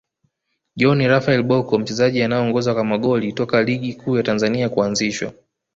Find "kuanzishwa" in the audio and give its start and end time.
4.69-5.33